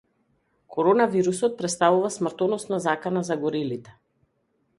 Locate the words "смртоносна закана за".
2.17-3.39